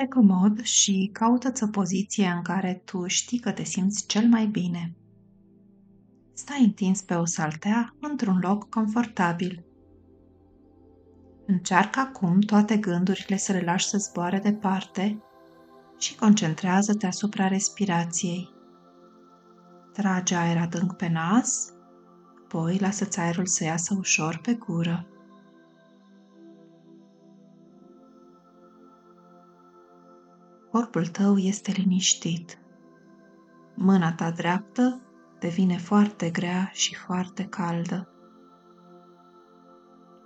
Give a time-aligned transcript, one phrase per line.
[0.00, 4.46] Te comod și caută-ți o poziție în care tu știi că te simți cel mai
[4.46, 4.94] bine.
[6.32, 9.64] Stai întins pe o saltea într-un loc confortabil.
[11.46, 15.22] Încearcă acum toate gândurile să le lași să zboare departe
[15.98, 18.50] și concentrează-te asupra respirației.
[19.92, 21.72] Trage aer adânc pe nas,
[22.44, 25.06] apoi lasă-ți aerul să iasă ușor pe gură.
[30.70, 32.58] Corpul tău este liniștit.
[33.74, 35.00] Mâna ta dreaptă
[35.38, 38.08] devine foarte grea și foarte caldă.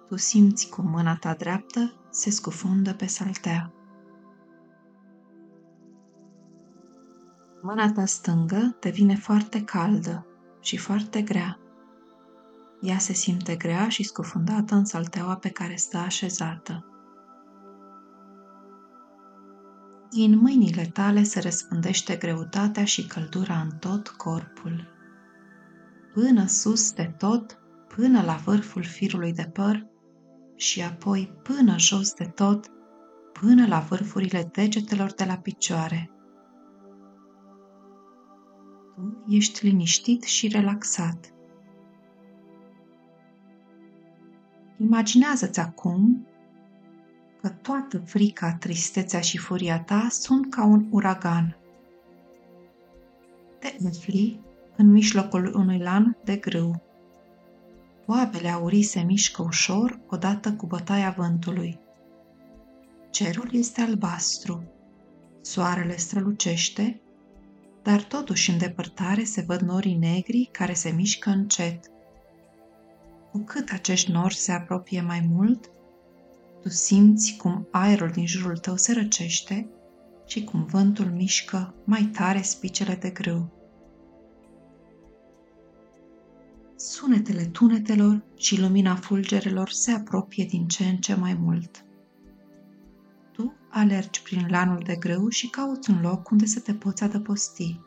[0.09, 3.73] Tu simți cum mâna ta dreaptă se scufundă pe saltea.
[7.63, 10.27] Mâna ta stângă devine foarte caldă
[10.61, 11.59] și foarte grea.
[12.81, 16.94] Ea se simte grea și scufundată în salteaua pe care stă așezată.
[20.15, 24.89] Din mâinile tale se răspândește greutatea și căldura în tot corpul.
[26.13, 29.87] Până sus de tot, până la vârful firului de păr
[30.57, 32.67] și apoi până jos de tot,
[33.33, 36.11] până la vârfurile degetelor de la picioare.
[38.95, 41.35] Tu ești liniștit și relaxat.
[44.79, 46.27] Imaginează-ți acum
[47.45, 51.57] că toată frica, tristețea și furia ta sunt ca un uragan.
[53.59, 54.41] Te afli
[54.77, 56.83] în mijlocul unui lan de grâu.
[58.07, 61.79] Oabele aurii se mișcă ușor odată cu bătaia vântului.
[63.11, 64.63] Cerul este albastru,
[65.41, 67.01] soarele strălucește,
[67.83, 71.91] dar totuși în depărtare se văd norii negri care se mișcă încet.
[73.31, 75.71] Cu cât acești nori se apropie mai mult,
[76.65, 79.69] tu simți cum aerul din jurul tău se răcește
[80.27, 83.53] și cum vântul mișcă mai tare spicele de grâu.
[86.77, 91.85] Sunetele tunetelor și lumina fulgerelor se apropie din ce în ce mai mult.
[93.33, 97.81] Tu alergi prin lanul de grâu și cauți un loc unde să te poți adăposti.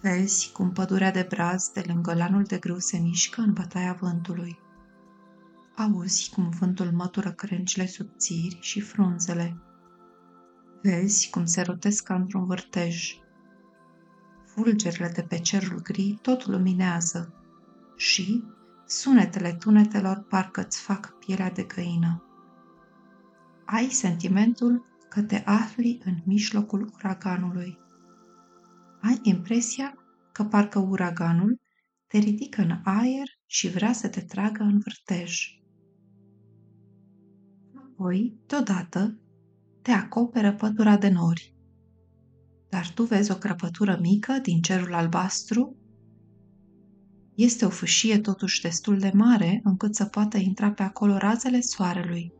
[0.00, 4.64] Vezi cum pădurea de braz de lângă lanul de grâu se mișcă în bătaia vântului.
[5.78, 9.56] Auzi cum vântul mătură crengile subțiri și frunzele.
[10.82, 13.14] Vezi cum se rotesc ca într-un vârtej.
[14.46, 17.34] Fulgerile de pe cerul gri tot luminează
[17.96, 18.44] și
[18.86, 22.24] sunetele tunetelor parcă îți fac pielea de găină.
[23.64, 27.78] Ai sentimentul că te afli în mijlocul uraganului.
[29.00, 29.94] Ai impresia
[30.32, 31.60] că parcă uraganul
[32.06, 35.56] te ridică în aer și vrea să te tragă în vârtej
[37.98, 39.18] apoi, deodată,
[39.82, 41.54] te acoperă pătura de nori.
[42.68, 45.76] Dar tu vezi o crăpătură mică din cerul albastru?
[47.34, 52.32] Este o fâșie totuși destul de mare încât să poată intra pe acolo razele soarelui.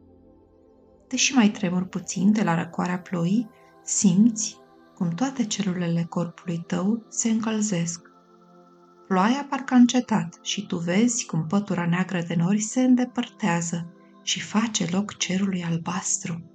[1.08, 3.48] Deși mai tremur puțin de la răcoarea ploii,
[3.84, 4.56] simți
[4.94, 8.10] cum toate celulele corpului tău se încălzesc.
[9.08, 13.90] Ploaia parcă a încetat și tu vezi cum pătura neagră de nori se îndepărtează,
[14.26, 16.50] și face loc cerului albastru.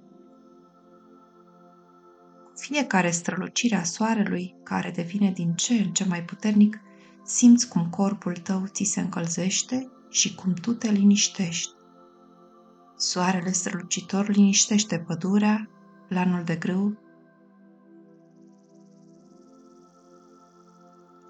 [2.54, 6.80] Fiecare strălucire a soarelui, care devine din ce în ce mai puternic,
[7.24, 11.70] simți cum corpul tău ți se încălzește și cum tu te liniștești.
[12.96, 15.70] Soarele strălucitor liniștește pădurea,
[16.08, 16.98] lanul de grâu.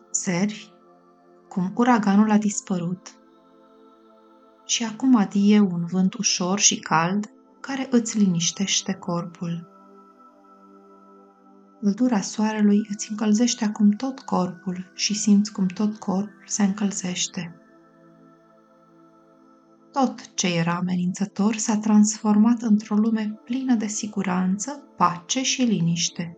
[0.07, 0.71] Observi
[1.49, 3.22] cum uraganul a dispărut
[4.73, 9.69] și acum adie un vânt ușor și cald care îți liniștește corpul.
[11.81, 17.57] Căldura soarelui îți încălzește acum tot corpul și simți cum tot corpul se încălzește.
[19.93, 26.37] Tot ce era amenințător s-a transformat într-o lume plină de siguranță, pace și liniște.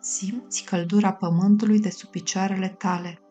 [0.00, 3.18] Simți căldura pământului de sub picioarele tale–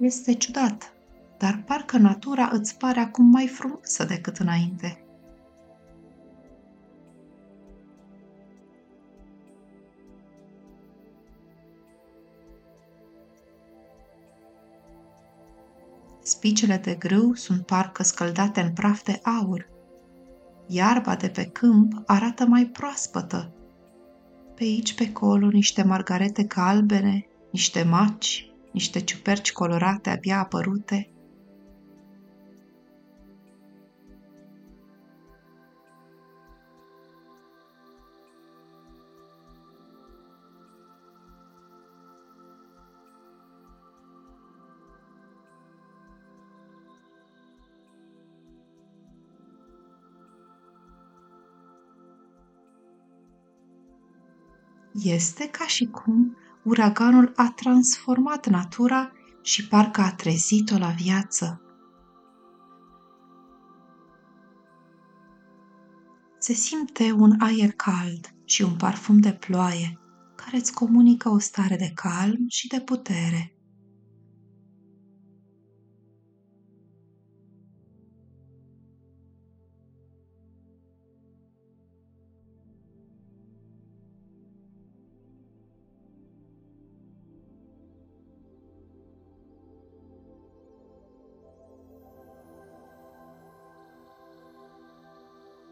[0.00, 0.92] Este ciudat,
[1.38, 5.04] dar parcă natura îți pare acum mai frumoasă decât înainte.
[16.22, 19.68] Spicele de grâu sunt parcă scăldate în praf de aur.
[20.66, 23.52] Iarba de pe câmp arată mai proaspătă.
[24.54, 31.04] Pe aici, pe colo, niște margarete galbene, niște maci, niște ciuperci colorate abia apărute–
[55.02, 59.12] Este ca și cum uraganul a transformat natura
[59.42, 61.60] și parcă a trezit-o la viață.
[66.38, 69.98] Se simte un aer cald și un parfum de ploaie
[70.36, 73.54] care îți comunică o stare de calm și de putere.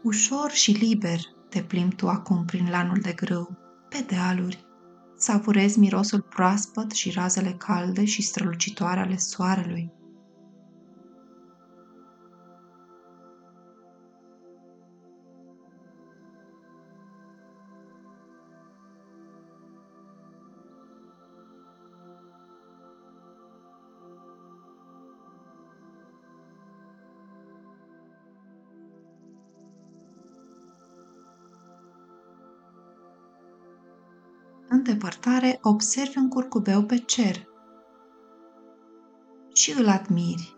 [0.03, 1.19] Ușor și liber
[1.49, 3.57] te plimbi tu acum prin lanul de grâu,
[3.89, 4.65] pe dealuri.
[5.17, 9.91] Savurezi mirosul proaspăt și razele calde și strălucitoare ale soarelui.
[34.79, 37.47] În depărtare observi un curcubeu pe cer
[39.53, 40.55] și îl admiri.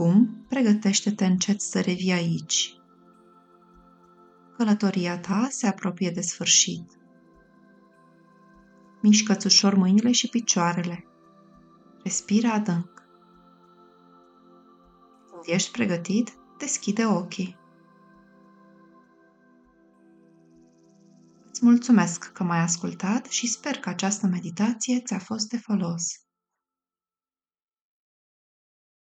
[0.00, 2.76] Acum, pregătește-te încet să revii aici.
[4.56, 6.90] Călătoria ta se apropie de sfârșit.
[9.02, 11.04] Mișcă-ți ușor mâinile și picioarele.
[12.02, 12.92] Respira adânc.
[15.30, 17.56] Când ești pregătit, deschide ochii.
[21.48, 26.27] Îți mulțumesc că m-ai ascultat și sper că această meditație ți-a fost de folos.